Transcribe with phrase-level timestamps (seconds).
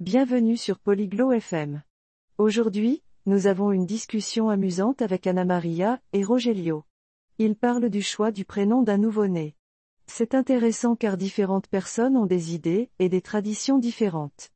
[0.00, 1.82] Bienvenue sur Polyglot FM.
[2.36, 6.84] Aujourd'hui, nous avons une discussion amusante avec Anna Maria et Rogelio.
[7.38, 9.56] Ils parlent du choix du prénom d'un nouveau-né.
[10.06, 14.50] C'est intéressant car différentes personnes ont des idées et des traditions différentes.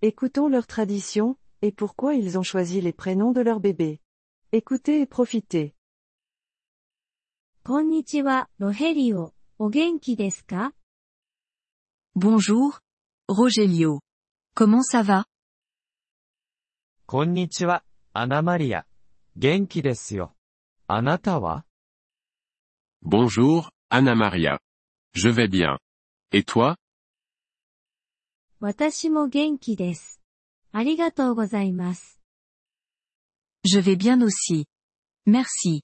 [0.00, 4.00] Écoutons leurs traditions et pourquoi ils ont choisi les prénoms de leur bébé.
[4.52, 5.74] Écoutez et profitez.
[12.14, 12.78] Bonjour,
[13.26, 14.03] Rogelio.
[14.55, 15.25] Comment ça va
[17.05, 18.85] こんにちは、アナマリア。
[19.35, 20.35] 元気ですよ。
[20.87, 21.65] あなたは
[23.03, 24.59] Bonjour, Anna Maria.
[25.13, 25.79] Je vais bien.
[26.31, 26.75] Et toi
[28.59, 30.19] 私も元気です。
[30.71, 32.19] ありがとうございます。
[33.65, 34.65] Je vais bien aussi.
[35.25, 35.81] Merci.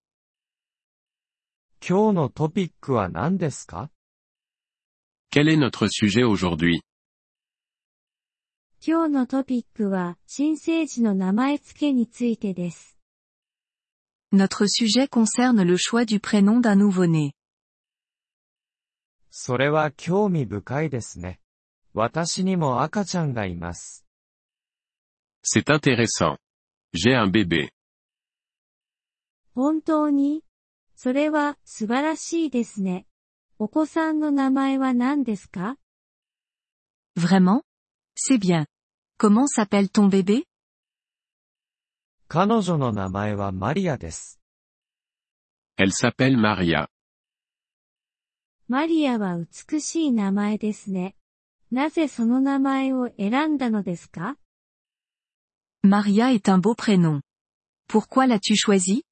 [1.88, 3.90] 今日のトピックは何ですか
[5.32, 6.82] Quel est notre sujet aujourd'hui
[8.83, 12.97] 今日のトピックは、新生児の名前付けについてです。
[14.33, 17.33] Notre sujet concerne le choix du prénom d'un nouveau-né.
[19.31, 21.41] それは興味深いですね。
[21.93, 24.07] 私にも赤ちゃんがいます。
[25.45, 26.39] C'est intéressant.
[26.95, 27.69] J'ai un bébé.
[29.55, 30.43] 本当に
[30.95, 33.07] それは素晴らしいですね。
[33.59, 35.77] お子さんの名前は何ですか
[37.19, 37.61] Vraiment
[38.20, 38.66] C'est bien.
[39.18, 40.46] Comment s'appelle ton bébé
[42.28, 44.40] 彼女の名前はマリアです。
[45.78, 46.88] Elle s'appelle Maria.
[48.68, 51.16] マリアは美しい名前ですね。
[51.72, 54.38] なぜその名前を選んだのですか
[55.84, 57.22] Maria est un beau prénom.
[57.88, 59.04] Pourquoi l'as-tu choisi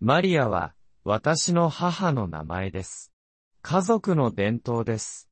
[0.00, 3.12] マリアは、私の母の名前です。
[3.62, 5.28] 家族の伝統です。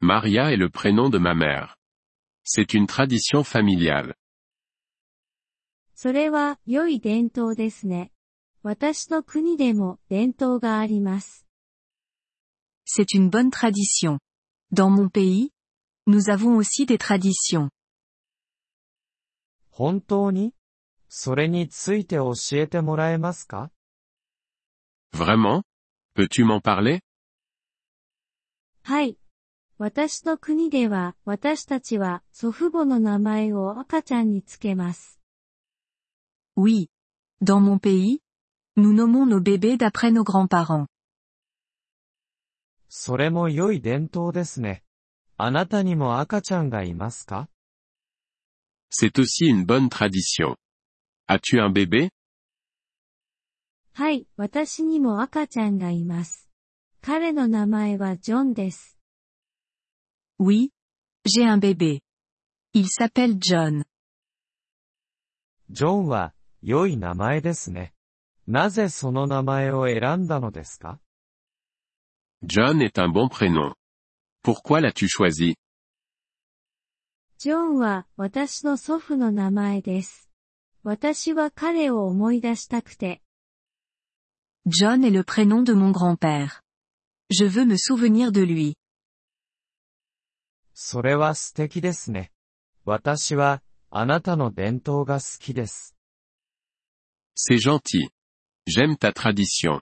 [0.00, 1.76] Maria est le prénom de ma mère.
[2.44, 4.14] C'est une tradition familiale.
[12.84, 14.18] C'est une bonne tradition.
[14.70, 15.50] Dans mon pays,
[16.06, 17.68] nous avons aussi des traditions.
[25.12, 25.62] Vraiment?
[26.14, 27.00] Peux-tu m'en parler?
[29.80, 35.20] 私の国では私たちは祖父母の名前を赤ちゃんにつけます。
[36.56, 36.88] Oui.
[37.40, 38.18] Dans mon pays,
[38.76, 40.86] nous nommons nos bébés d'après nos grands-parents.
[42.88, 44.82] それも良い伝統ですね。
[45.36, 47.48] あなたにも赤ちゃんがいますか
[48.90, 50.56] C'est aussi une bonne tradition.
[51.28, 52.10] As-tu un bébé
[53.92, 56.48] はい、私にも赤ちゃんがいます。
[57.00, 58.97] 彼の名前はジョンです。
[60.39, 60.71] Oui.
[61.25, 62.01] J'ai un bébé.
[62.73, 63.85] Il s'appelle John.
[65.69, 67.93] ジョンは、良い名前ですね。
[68.47, 70.99] なぜその名前を選んだのですか
[72.43, 73.73] John est un bon prénom.
[74.43, 75.55] Pourquoi l'as-tu choisi
[77.37, 80.29] ジョンは私の祖父の名前です。
[80.83, 83.21] 私は彼を思い出したくて、
[84.65, 86.61] John est le prénom de mon grand-père.
[87.29, 88.75] Je veux me souvenir de lui.
[90.80, 92.30] それは素敵ですね。
[92.84, 95.96] 私は、あなたの伝統が好きです。
[97.36, 98.08] C'est gentil.
[98.70, 99.80] J'aime ta tradition.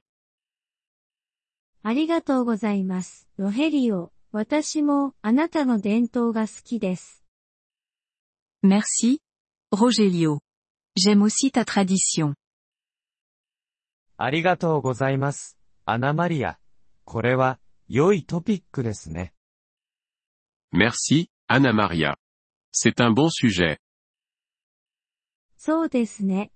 [1.82, 3.28] ありがとうございます。
[3.36, 7.22] ロヘリオ、私もあなたの伝統が好きです。
[8.64, 9.18] Merci.
[9.70, 10.38] Rogelio.
[10.98, 12.32] J'aime aussi ta tradition.
[14.16, 15.58] ありがとうございます。
[15.84, 16.58] アナマリア。
[17.04, 19.34] これは、良いトピックですね。
[20.71, 22.15] Merci, Anna Maria.
[22.71, 23.77] C'est un bon sujet.
[25.57, 26.51] そうですね。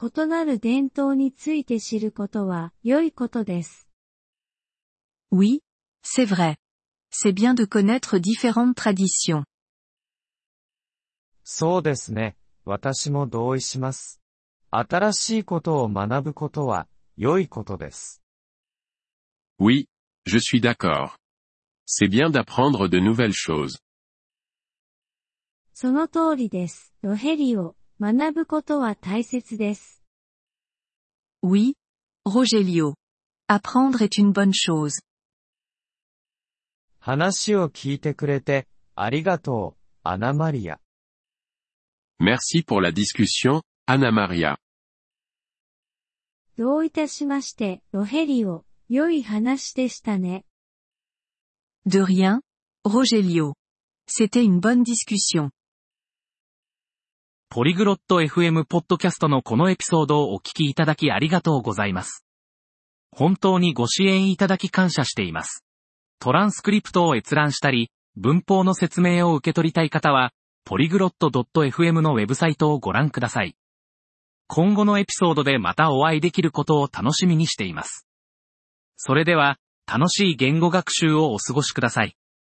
[0.00, 3.88] 異なる伝統について知ることは良いことです。
[5.32, 5.60] Oui.
[6.02, 6.56] C'est vrai.
[7.10, 9.44] C'est bien de connaître différentes traditions.
[11.42, 12.36] そうですね。
[12.64, 14.20] 私も同意します。
[14.70, 16.86] 新しいことを学ぶことは、
[17.16, 18.22] 良いことです。
[19.58, 19.88] Oui,
[20.26, 21.16] je suis d'accord.
[21.86, 23.78] C'est bien d'apprendre de nouvelles choses.
[25.72, 26.92] その通りです。
[27.02, 30.02] ロヘリオ、学ぶことは大切です。
[31.42, 31.74] Oui.
[32.26, 32.94] Rogelio.
[33.48, 35.02] Apprendre est une bonne chose.
[36.98, 40.80] 話を聞いてくれて、ありがとう、アナマリア。
[42.20, 44.56] Merci pour la discussion, Anna Maria.
[46.56, 50.44] どういたしまして、ロヘリオ、良い話でしたね。
[51.85, 52.39] De rien.
[52.85, 53.55] Rogelio.
[54.07, 55.49] C'était une bonne discussion.
[57.49, 62.25] ポリグロット FM ポッドキャストのこのエピソードをお聞きいただきありがとうございます。
[63.11, 65.65] 本当にご支援いただき感謝しています。
[66.19, 70.31] トランスクリプトを閲覧したり、文法の説明を受け取りたい方は、
[70.63, 73.57] ポリグロット .fm のウェブサイトをご覧ください。
[74.47, 78.07] 今後のエピソードでまたお会いできることを楽しみにしています。
[78.95, 82.15] それでは、楽しい言語学習をお過ごしください。